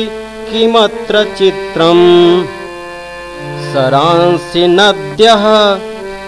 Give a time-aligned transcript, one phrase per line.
[0.50, 2.08] किमत्र चित्रम्
[3.72, 5.44] सरांसि नद्यः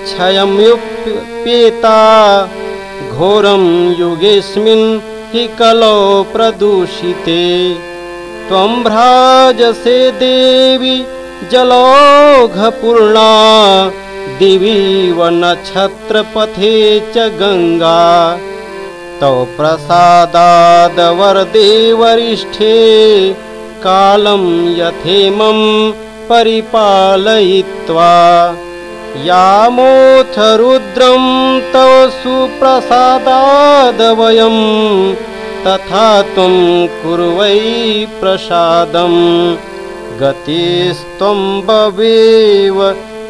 [0.05, 1.99] क्षयम्युप्येता
[3.15, 3.65] घोरं
[4.01, 5.01] युगेऽस्मिन्
[5.33, 5.99] हि कलौ
[6.33, 7.45] प्रदूषिते।
[8.49, 10.97] त्वं भ्राजसे देवि
[11.53, 13.31] जलौघपूर्णा
[14.39, 16.75] दिवीव नक्षत्रपथे
[17.15, 18.03] च गङ्गा।
[19.21, 20.53] तौ प्रसादादवरदे
[22.01, 22.77] वरिष्ठे
[23.85, 24.45] कालं
[24.79, 25.61] यथेमं
[26.33, 28.13] परिपालयित्वा
[29.25, 31.25] यामोऽथ रुद्रं
[31.73, 31.93] तव
[32.23, 32.97] सुप्रसादादवयं
[35.65, 36.57] तथा त्वं
[37.03, 37.59] कुर्वै
[38.21, 39.15] प्रसादं।
[40.21, 42.79] गतिस्त्वं बवेव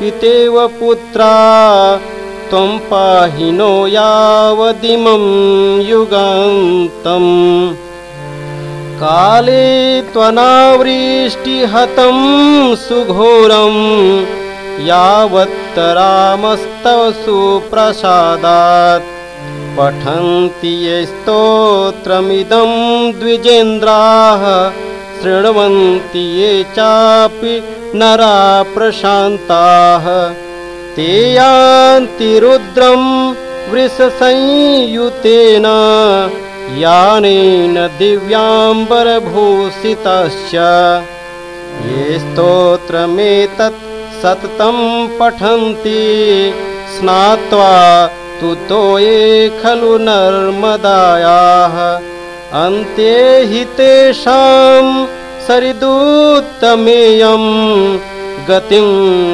[0.00, 1.34] पितेव पुत्रा
[2.50, 5.25] त्वं पाहि नो यावदिमं
[5.90, 7.32] युगान्तम्
[9.02, 9.62] काले
[10.14, 10.58] त्वनावृष्टिहतं
[12.82, 13.76] सुघोरं
[14.88, 15.81] यावत्तरामस्तव
[17.22, 19.08] सुप्रसादात्
[19.78, 22.70] पठन्ति ये स्तोत्रमिदं
[23.20, 24.44] द्विजेन्द्राः
[25.22, 27.56] शृण्वन्ति ये चापि
[28.02, 28.37] नरा
[28.75, 30.06] प्रशान्ताः
[30.96, 33.02] ते यान्ति रुद्रं
[33.72, 35.66] वृषसंयुतेन
[36.70, 40.55] यानेन दिव्याम्बरभूषितश्च
[41.87, 43.81] ये स्तोत्रमेतत्
[44.23, 44.76] सततं
[45.19, 46.05] पठन्ति।
[46.94, 47.75] स्नात्वा
[48.41, 48.50] तु
[48.99, 49.23] ये
[49.62, 51.76] खलु नर्मदायाः।
[52.64, 53.14] अन्ते
[53.50, 54.85] हि तेषां
[55.49, 57.44] सरिदूत्तमेयं
[58.50, 58.88] गतिं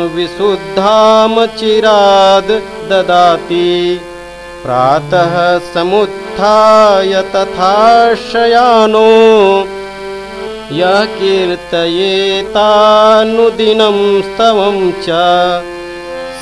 [0.09, 2.53] विशुद्धामचिराद्
[2.91, 3.71] ददाति।
[4.65, 5.35] प्रातः
[5.75, 9.09] समुत्थाय तथा शयानो
[10.79, 11.99] यः कीर्तयेतानुदिनं
[14.27, 14.77] स्तवं
[15.07, 15.17] च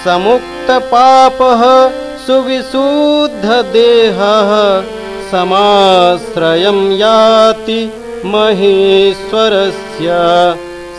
[0.05, 1.63] समुक्तपापः
[2.27, 2.91] सुविशुद्धदेहः
[5.31, 7.81] समाश्रयं याति
[8.35, 10.09] महेश्वरस्य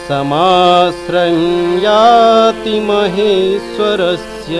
[0.07, 1.39] समाश्रयं
[1.83, 4.57] याति महेश्वरस्य